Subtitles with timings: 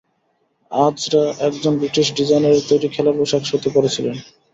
[0.71, 4.15] আজরা একজন ব্রিটিশ ডিজাইনারের তৈরি খেলার পোশাক শোতে পরেছিলেন।